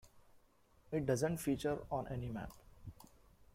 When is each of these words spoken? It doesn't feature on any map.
It 0.91 1.05
doesn't 1.05 1.37
feature 1.37 1.77
on 1.91 2.07
any 2.07 2.31
map. 2.31 2.49